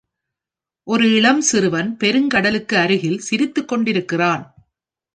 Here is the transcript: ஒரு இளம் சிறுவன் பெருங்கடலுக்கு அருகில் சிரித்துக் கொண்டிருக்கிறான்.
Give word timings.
ஒரு 0.87 1.15
இளம் 1.15 1.41
சிறுவன் 1.41 1.97
பெருங்கடலுக்கு 1.99 2.75
அருகில் 2.75 3.19
சிரித்துக் 3.19 3.67
கொண்டிருக்கிறான். 3.67 4.43